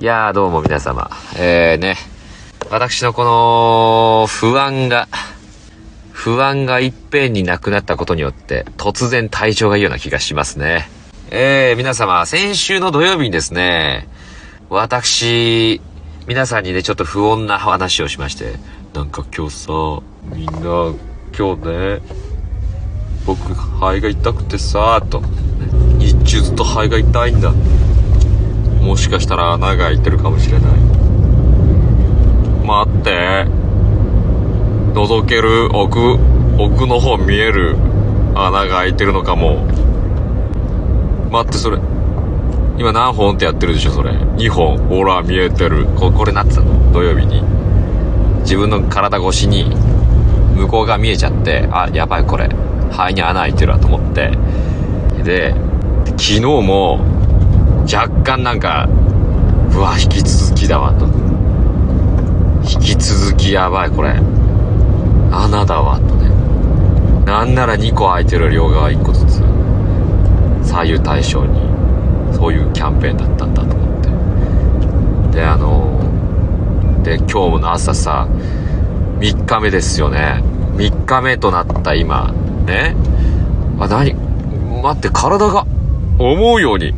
[0.00, 1.10] いやーどうも皆様。
[1.36, 1.94] えーね、
[2.70, 5.08] 私のこの不安が、
[6.10, 10.88] 不安がいっぺんになくなったことによって突然体調がいいような気がしますね。
[11.30, 14.08] えー、皆様、先週の土曜日にですね、
[14.70, 15.82] 私、
[16.26, 18.54] 皆さんにね、ちょっと不穏な話をしまして、
[18.94, 19.72] なんか今日さ、
[20.34, 20.94] みんな、
[21.36, 22.00] 今日ね、
[23.26, 25.22] 僕、肺が痛くてさ、と、
[25.98, 27.52] 日中ずっと肺が痛いんだ。
[28.80, 30.70] もしかしたら穴が開いてるかもしれない。
[32.66, 33.46] 待って。
[34.94, 35.68] 覗ける。
[35.76, 36.18] 奥。
[36.58, 37.76] 奥の方見える。
[38.34, 39.64] 穴が開いてるのかも。
[41.30, 41.78] 待ってそれ。
[42.78, 44.10] 今何本ってやってるでしょそれ。
[44.12, 44.78] 2本。
[44.78, 45.86] ほら見えてる。
[45.96, 46.92] ここれなってたの？
[46.92, 47.42] 土曜日に。
[48.40, 49.70] 自分の体越しに。
[50.56, 51.68] 向こうが見えちゃって。
[51.70, 52.48] あやばいこれ。
[52.90, 54.32] 肺に穴開いてるわと思って。
[55.22, 55.54] で
[56.16, 56.98] 昨日も
[57.82, 58.88] 若干なんか、
[59.74, 61.06] うわ、引き続きだわ、と。
[62.62, 64.14] 引き続きやばい、これ。
[65.32, 66.30] 穴だわ、とね。
[67.24, 69.42] なんなら2個空いてる両側1個ずつ。
[70.62, 71.60] 左右対称に。
[72.32, 75.38] そういうキャンペーンだったんだと思って。
[75.38, 76.00] で、あの
[77.02, 78.28] で、今日の朝さ、
[79.18, 80.42] 3日目ですよね。
[80.76, 82.32] 3日目となった今、
[82.66, 82.94] ね。
[83.78, 84.14] あ、何？
[84.82, 85.66] 待って、体が
[86.18, 86.94] 思うように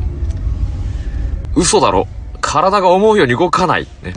[1.55, 2.06] 嘘だろ。
[2.41, 3.86] 体が思うように動かない。
[4.03, 4.14] ね。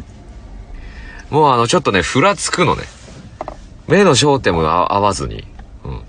[1.29, 2.83] もうあの、ちょっとね、ふらつくのね。
[3.87, 5.45] 目の焦点も合わずに。
[5.83, 6.01] うん。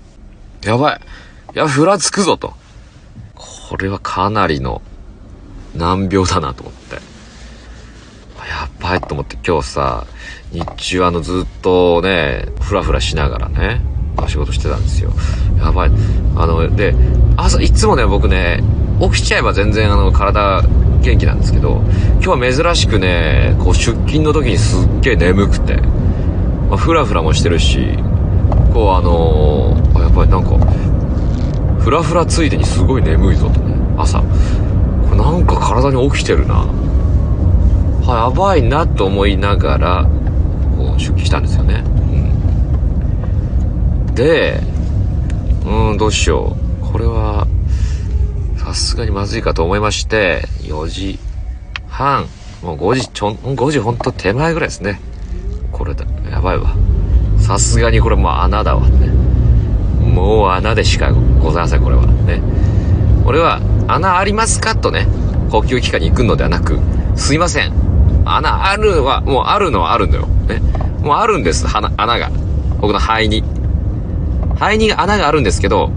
[0.63, 1.01] やばい。
[1.55, 2.53] いや、ふらつくぞと。
[3.35, 4.81] これはかなりの
[5.75, 7.17] 難病だなと思って。
[8.47, 10.07] やばいと思って今日さ、
[10.51, 13.81] 日中あのずっとね、ふらふらしながらね、
[14.27, 15.11] 仕事してたんですよ。
[15.59, 15.91] やばい。
[16.35, 16.95] あの、で、
[17.35, 18.63] 朝、いつもね、僕ね、
[18.99, 20.63] 起きちゃえば全然あの、体
[21.01, 21.81] 元気なんですけど、
[22.23, 25.75] 今日は珍しくね、こう出勤の時にすっげえ眠くて、
[26.69, 27.97] まあ、ふらふらもしてるし、
[28.73, 30.57] こうあのー、やっぱりなんか、
[31.79, 34.19] ふらふらついでにすごい眠いぞとね、朝。
[34.19, 34.25] こ
[35.11, 36.65] れなんか体に起きてるな。
[38.05, 40.09] はやばいなと思いながら、
[40.77, 41.83] こう出勤したんですよね。
[44.07, 44.59] うん、で、
[45.65, 46.85] うん、どうしよう。
[46.85, 47.47] これは、
[48.67, 51.19] さすがにまずいかと思いまして、4時
[51.87, 52.25] 半、
[52.61, 54.99] もう5時ちょん、5時ほんと手前ぐらいですね。
[55.71, 56.75] これだ、やばいわ。
[57.39, 59.07] さすがにこれもう穴だわね。
[60.03, 62.05] もう穴でしかございません、これは。
[62.07, 62.41] ね。
[63.25, 65.07] 俺は、穴ありますかとね、
[65.49, 66.77] 呼吸器科に行くのではなく、
[67.15, 67.71] すいません。
[68.25, 70.27] 穴あるは、もうあるのはあるんだよ。
[70.49, 70.61] ね。
[70.99, 71.89] もうあるんです、穴
[72.19, 72.29] が。
[72.81, 73.45] 僕の肺に。
[74.55, 75.89] 肺に穴があるんですけど、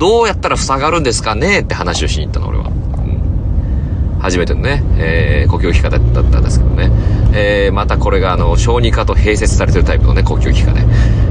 [0.00, 2.68] どうやったら塞がるんですかねって話をしに行ったの、俺は。
[2.68, 6.90] うん、初めてのね、えー、呼吸器科だったんですけどね。
[7.34, 10.80] えー、またこれがあの、小児科と併設されてるタイプのね、呼吸器科で。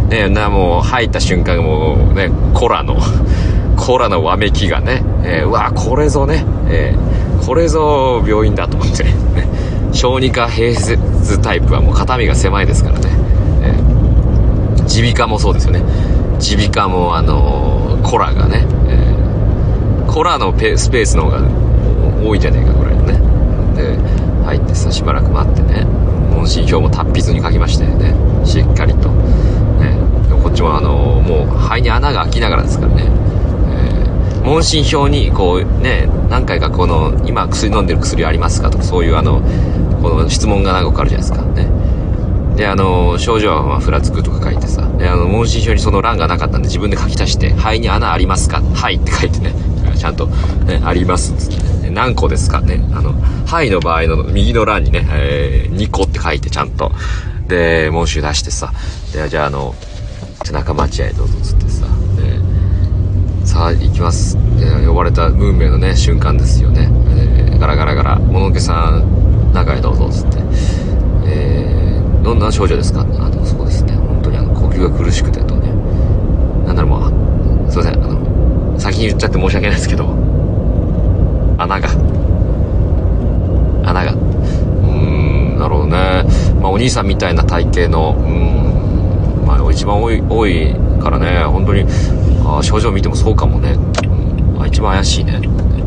[0.09, 2.97] ね、な、もう入った瞬間もうね、コラの、
[3.75, 9.15] コラのわめきがね、えー、うわ、これぞね、えー、これぞ病院だと思ってね、
[9.93, 13.09] 小児科併設タイプはもう肩身が狭いですからね。
[14.95, 15.83] 耳鼻科もそうですよね。
[16.39, 21.41] 耳鼻科もあのー、コラがね、えー、コラのペスペースの方が
[22.23, 23.13] 多いじゃねえかぐらいのね。
[23.75, 23.97] で、
[24.45, 25.85] 入ってさ、しばらく待ってね、
[26.31, 28.13] 問診票も達筆に書きましたよね。
[28.45, 29.09] しっかりと。
[29.09, 29.97] ね、
[30.43, 33.03] こっちもあの、もう肺に穴が開きながらですからね。
[33.71, 39.41] え問診票にこうね、何回かこの、今薬飲んでる薬ありますかとか、そういうあの、
[40.01, 41.45] この質問が何個かあるじゃないですか。
[41.53, 41.78] ね。
[42.59, 49.53] で、あの、症状はまあふらつくとか書いてさ、で、あの、問診票にその欄がなかったんで自分で書き足して、肺に穴ありますかはいって書いてね、
[49.97, 52.59] ちゃんと、ね、ありますっつって、何個ですか？
[52.59, 53.13] ね、あの、
[53.45, 56.91] 肺の場合の右の欄にね、えー、2個って書いてちゃんと、
[57.47, 58.73] で、問診出してさ、
[59.13, 59.73] で、じゃああの、
[60.43, 61.85] 背中待合どうぞっつってさ、
[62.17, 64.37] で、さあ行きます、
[64.85, 70.39] 呼ばれた運命のね、瞬間ですよね、えー、ガラガラガラ、物のさん、中へどうぞっつって、
[71.25, 71.79] えー
[72.59, 72.99] 症状ですか？
[72.99, 73.93] あの、そうですね。
[73.93, 75.69] 本当にあの、呼吸が苦しくてとね。
[76.65, 77.93] なんだろう、もう、すいません。
[78.03, 80.09] あの、先に言っちゃって申し訳ないですけど、
[81.57, 81.87] 穴が、
[83.85, 86.25] 穴が、うーん、なるほどね。
[86.61, 88.23] まあ、お兄さんみたいな体型の、う
[89.43, 91.85] ん、まあ、一番多い、多いからね、本当に、
[92.45, 93.77] あ症状見てもそうかもね。
[94.03, 95.39] うん、あ一番怪しいね。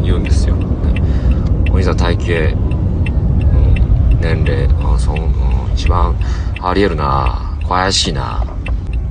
[0.03, 0.55] 言うんですよ。
[0.55, 0.65] ね、
[1.71, 2.59] お兄さん体型、う
[4.17, 5.33] ん、年齢、あそう、うん
[5.75, 6.15] 一番
[6.65, 7.59] ありえるな。
[7.69, 8.45] 怪しいな。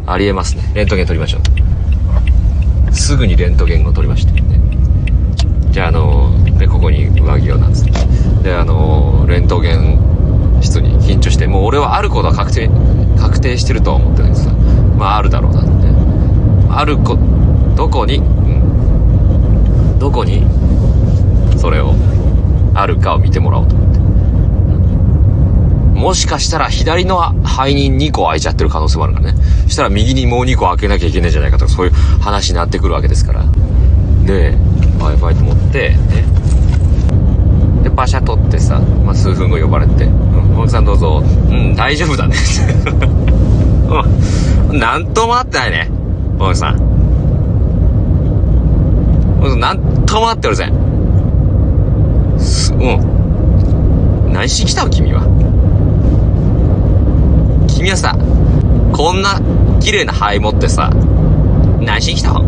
[0.07, 0.71] ありえますね。
[0.73, 1.39] レントゲン取りましょ
[2.89, 2.95] う。
[2.95, 4.59] すぐにレントゲンを取りまして、ね、
[5.69, 7.91] じゃああので、ここに上着をなんつって。
[8.43, 9.99] で、あの、レントゲン
[10.61, 12.69] 室に緊張して、もう俺はあることは確定、
[13.19, 14.47] 確定してるとは思ってるんです。
[14.47, 14.53] が、
[14.97, 15.69] まああるだろうなって。
[16.69, 17.17] あるこ、
[17.75, 20.45] どこに、うん、どこに、
[21.57, 21.95] それを、
[22.73, 23.90] あるかを見てもらおうと。
[26.01, 29.39] もしかしたら左の肺に2個開いちゃってる可能性もあるからね。
[29.65, 33.43] そしたら右にもう2個開けなきゃいけないんじゃないかとか、そういう話になってくるわけですから。
[34.25, 34.57] で、
[34.97, 36.25] Wi-Fi と思って、ね。
[37.83, 42.35] で、パシャ取ってさ、まあ、数分後呼ばれて、うん、大木さんどうぞ、うん、大丈夫だね。
[44.71, 45.91] うん、なんともあってないね。
[46.39, 46.79] 大木さん。
[49.59, 50.67] なんともあっておるぜ。
[52.39, 54.31] す、うん。
[54.33, 55.21] 何しに来たの君は。
[57.81, 58.15] 君はさ、
[58.93, 59.41] こんな
[59.79, 60.91] 綺麗な灰持ってさ、
[61.79, 62.43] 何しに来たの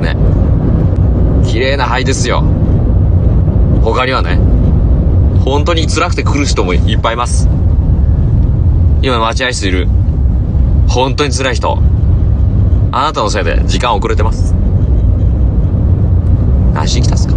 [0.00, 0.16] ね。
[1.46, 2.40] 綺麗な灰ですよ。
[3.84, 4.40] 他にはね、
[5.44, 7.48] 本当に辛くて来る人もいっぱいいます。
[9.02, 9.86] 今待合室いる。
[10.88, 11.78] 本当に辛い人。
[12.90, 14.52] あなたのせいで時間遅れてます。
[16.74, 17.27] 何しに来たん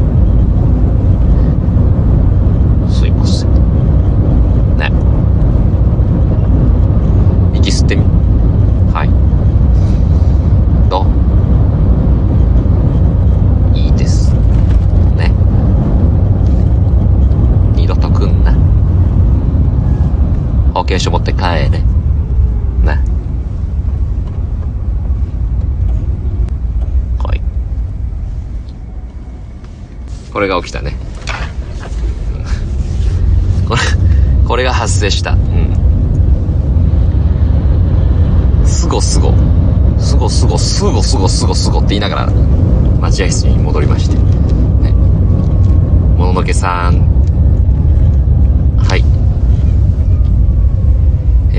[20.82, 21.70] すか険書持って帰れ。
[22.84, 22.96] な。
[27.24, 27.42] はい。
[30.34, 30.96] これが起きたね。
[33.68, 33.82] これ、
[34.48, 35.32] これが発生した。
[35.32, 35.76] うん。
[38.66, 39.34] すごすご。
[40.00, 42.32] すごすご、すごすごすごすごって言いながら、
[43.00, 44.16] 待合室に戻りまして。
[44.18, 44.92] ね。
[46.18, 47.21] もののけさん、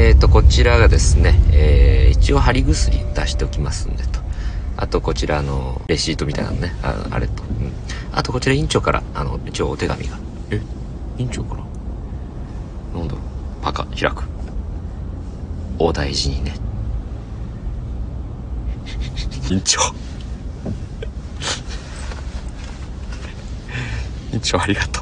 [0.03, 4.19] えっ、ー、と、こちらがですね、えー、一応貼り薬出しておきますんでと。
[4.77, 7.45] あと、こちらの、レシートみたいなのね、ああれと。
[7.45, 7.73] うん。
[8.11, 10.19] あと、こちら院長から、あの、一応お手紙が。
[10.51, 10.61] え？
[11.19, 11.63] 院長から？
[12.99, 13.23] なんだろう。
[13.63, 14.25] パカ、開く。
[15.79, 16.57] お大事にね。
[19.53, 19.81] 院長。
[24.35, 25.02] 院長ありがと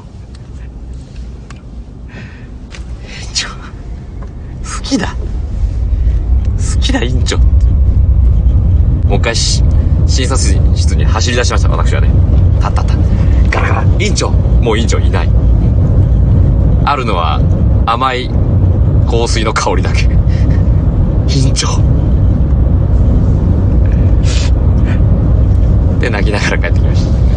[4.91, 5.15] きだ。
[6.57, 9.63] 好きだ院長もう一回し
[10.05, 10.37] 診察
[10.75, 11.69] 室に走り出しました。
[11.69, 12.09] 私はね。
[12.59, 12.95] たったった。
[13.49, 13.85] ガラガラ。
[13.99, 14.29] 院長。
[14.29, 15.29] もう院長いない。
[16.83, 17.39] あるのは
[17.85, 18.29] 甘い
[19.09, 20.03] 香水の香りだけ。
[20.03, 21.67] 院長。
[25.99, 27.30] で泣きながら帰ってきました。